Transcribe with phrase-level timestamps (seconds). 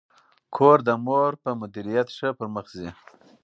[0.55, 2.89] کور د مور په مدیریت ښه پرمخ ځي.